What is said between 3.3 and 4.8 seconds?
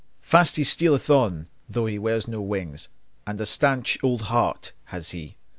a staunch old heart